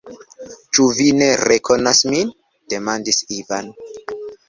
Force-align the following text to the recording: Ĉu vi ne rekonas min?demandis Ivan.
Ĉu 0.77 0.87
vi 0.99 1.05
ne 1.19 1.27
rekonas 1.43 2.03
min?demandis 2.15 3.25
Ivan. 3.41 3.75